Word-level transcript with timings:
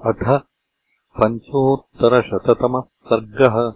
अथ 0.00 0.40
पञ्चोत्तरशततमः 1.20 2.80
सर्गः। 2.80 3.72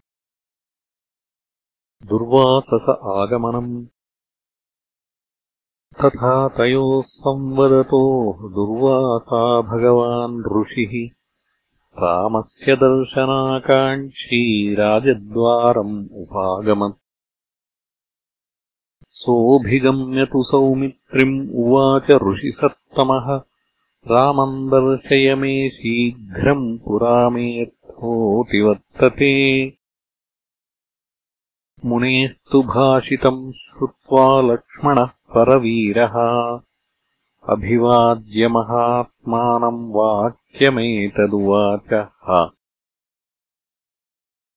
दुर्वासस 2.06 2.86
आगमनम्। 3.04 3.86
तथा 6.04 6.48
तयोः 6.48 7.02
संवदतोः 7.02 8.36
दुर्वासा 8.54 9.60
भगवान् 9.60 10.62
ऋषिः। 10.62 11.18
रामस्य 12.02 12.76
दर्शनाकाङ्क्षी 12.76 14.74
राजद्वारम् 14.74 16.08
उपागमत् 16.12 16.96
सोऽभिगम्य 19.10 20.24
तु 20.24 20.42
सौमित्रिम् 20.42 21.50
उवाच 21.50 22.10
ऋषिसत्तमः 22.10 23.47
रामम् 24.10 24.68
दर्शय 24.68 25.34
मे 25.34 25.70
शीघ्रम् 25.70 26.78
पुरा 26.78 27.30
मेऽर्थोऽपि 27.30 28.60
वर्तते 28.60 29.72
मुनेस्तु 31.84 32.62
भाषितम् 32.62 33.52
श्रुत्वा 33.52 34.40
लक्ष्मणः 34.40 35.04
परवीरः। 35.04 36.14
अभिवाद्यमहात्मानम् 37.48 39.92
वाक्यमेतदुवाचः। 39.92 42.50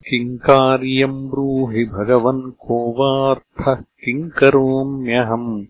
किम् 0.10 0.38
कार्यम् 0.38 1.30
ब्रूहि 1.30 1.86
भगवन् 1.86 2.52
को 2.52 2.92
वार्थः 2.92 3.76
किम् 3.76 4.30
करोम्यहम् 4.30 5.66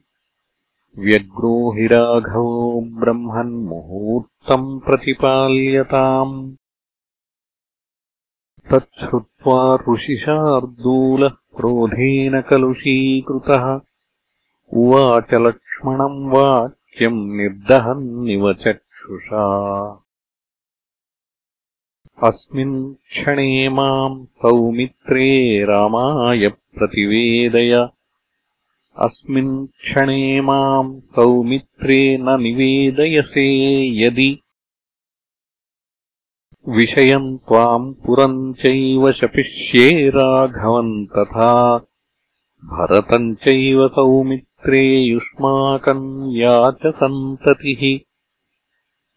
व्यग्रो 0.99 1.71
हि 1.71 1.87
राघवो 1.87 2.81
ब्रह्मन्मुहूर्तम् 2.81 4.79
प्रतिपाल्यताम्। 4.79 6.55
तच्छ्रुत्वा 8.71 9.75
ऋषिशार्दूलः 9.75 11.29
क्रोधेन 11.29 12.41
कलुषीकृतः। 12.41 13.79
उवाच 14.73 15.33
लक्ष्मणम् 15.33 16.31
वाक्यम् 16.31 17.37
निर्दहन्निव 17.37 18.53
चक्षुषा। 18.53 19.45
अस्मिन् 22.23 22.93
क्षणे 22.93 23.69
माम् 23.69 24.25
सौमित्रे 24.25 25.63
रामाय 25.63 26.47
प्रतिवेदय 26.47 27.89
अस्मिन् 28.97 29.67
क्षणे 29.67 30.41
माम् 30.41 30.97
सौमित्रे 30.99 32.17
न 32.17 32.41
निवेदयसे 32.41 33.47
यदि। 34.05 34.41
विषयम् 36.69 37.37
त्वाम् 37.37 37.93
पुरम् 37.93 38.53
चैव 38.53 39.11
शपिष्ये 39.11 40.09
राघवम् 40.09 41.05
तथा। 41.05 41.77
भरतम् 42.65 43.35
चैव 43.35 43.87
सौमित्रे 43.87 44.99
युष्माकम् 44.99 46.35
याचसन्ततिः 46.35 47.99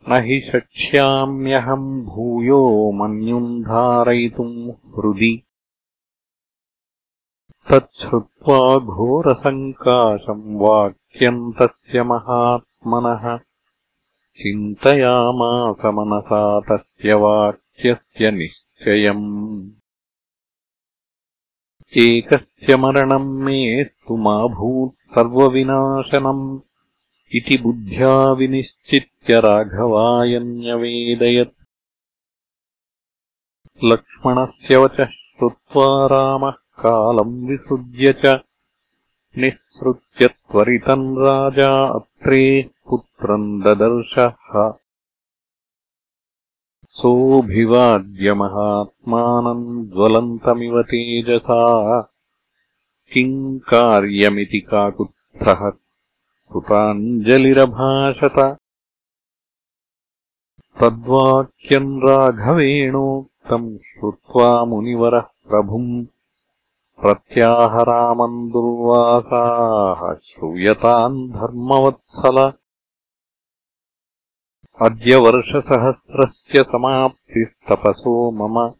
न 0.09 0.25
हि 0.25 0.51
शक्ष्याम्यहम् 0.53 2.03
भूयो 2.03 2.93
मन्युम् 2.93 3.63
धारयितुम् 3.63 4.69
हृदि 4.69 5.43
तच्छ्रुत्वा 7.71 8.77
घोरसङ्काशम् 8.77 10.59
वाक्यम् 10.61 11.53
तस्य 11.53 12.03
महात्मनः। 12.03 13.39
चिन्तयामास 14.39 15.83
मनसा 15.87 16.61
तस्य 16.61 17.15
वाक्यस्य 17.15 18.31
निश्चयम्। 18.31 19.71
एकस्य 22.01 22.77
मरणम् 22.77 23.45
मेऽस्तु 23.45 24.17
मा 24.17 24.37
भूत् 24.47 24.99
सर्वविनाशनम् 24.99 26.61
इति 27.35 27.59
बुद्ध्या 27.63 28.33
विनिश्चित्य 28.33 29.41
राघवाय 29.41 30.39
न्यवेदयत् 30.39 31.65
लक्ष्मणस्य 33.85 34.77
वचः 34.77 35.05
श्रुत्वा 35.05 36.07
रामः 36.07 36.64
कालम् 36.81 37.49
विसृज्य 37.49 38.13
च 38.13 38.37
निःसृत्य 39.39 40.27
त्वरितम् 40.27 41.19
राजा 41.19 41.87
अत्रेः 41.87 42.69
पुत्रम् 42.91 43.63
ददर्शः। 43.63 44.73
सोऽभिवाद्यमहात्मानम् 46.91 49.87
ज्वलन्तमिव 49.87 50.83
तेजसा। 50.83 52.11
किम् 53.13 53.59
कार्यमिति 53.59 54.61
काकुत्स्थः? 54.61 55.73
कृताञ्जलिरभाषत। 56.53 58.57
तद्वाक्यम् 60.81 62.09
राघवेणोक्तम् 62.09 63.79
श्रुत्वा 63.79 64.65
मुनिवरः 64.65 65.21
प्रभुम् 65.21 66.07
प्रत्याहरामम् 67.01 68.51
दुर्वासाः 68.51 70.15
श्रूयताम् 70.15 71.29
धर्मवत्सल। 71.29 72.53
अद्य 74.83 75.17
वर्षसहस्रस्य 75.17 76.63
समाप्तिस्तपसो 76.63 78.31
मम। 78.31 78.73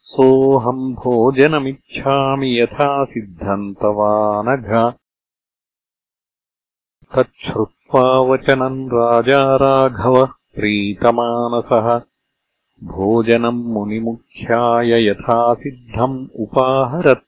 सोऽहम् 0.00 0.94
भोजनमिच्छामि 0.94 2.60
यथा 2.60 3.04
सिद्धम् 3.04 3.74
तवानघ 3.74 4.92
तच्छ्रुत्वा 7.14 8.02
वचनम् 8.02 8.88
राजा 8.88 9.56
राघवः 9.56 10.26
प्रीतमानसः 10.54 12.11
भोजनम् 12.82 13.64
मुनिमुख्याय 13.64 15.08
यथा 15.08 15.54
सिद्धम् 15.54 16.28
उपाहरत्। 16.36 17.24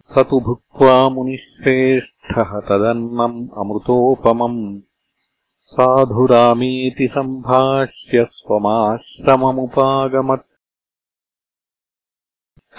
स 0.00 0.14
तु 0.18 0.40
भुक्त्वा 0.40 1.08
मुनिश्रेष्ठः 1.08 2.60
तदन्नम् 2.60 3.48
अमृतोपमम्। 3.58 4.80
साधुरामेति 5.60 7.08
सम्भाष्य 7.12 8.26
स्वमाश्रममुपागमत्। 8.30 10.46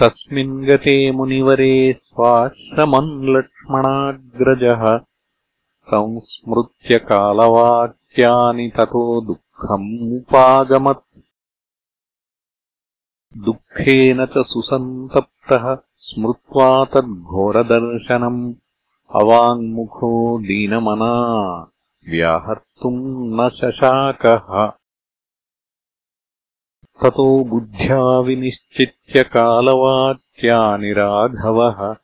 तस्मिन् 0.01 0.65
गते 0.65 1.11
मुनिवरे 1.11 1.99
स्वाश्रमम् 2.03 3.37
लक्ष्मणाग्रजः। 3.37 4.99
संस्मृत्य 5.79 6.97
कालवाक्यानि 6.97 8.71
ततो 8.77 9.21
दुःखम् 9.21 9.42
उपागमत् 9.71 11.19
दुःखेन 13.37 14.25
च 14.25 14.33
सुसन्तप्तः 14.37 15.77
स्मृत्वा 15.97 16.83
तद्घोरदर्शनम्। 16.83 18.53
अवाङ्मुखो 19.21 20.39
दीनमना 20.39 21.13
व्याहर्तुम् 22.09 23.33
न 23.33 23.49
शशाकः। 23.49 24.71
ततो 27.03 27.43
बुद्ध्या 27.43 28.19
विनिश्चित्य 28.19 29.23
कालवाक्यानि 29.23 30.93
राघवः 30.93 31.95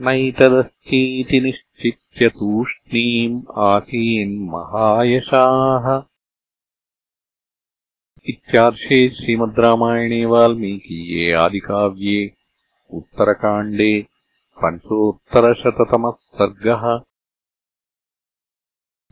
नैतदस्तीति 0.00 1.40
निश्चित्य 1.40 2.28
तूष्णीम् 2.28 3.42
आसीन्महायशाः 3.58 6.17
इत्यार्षे 8.30 8.98
श्रीमद् 9.16 9.58
रामायणे 9.64 10.24
वाल्मीकीये 10.32 11.32
आदिकाव्ये 11.42 12.18
उत्तरकाण्डे 12.90 13.92
पञ्चोत्तरशततमः 14.56 16.16
सर्गः 16.32 16.84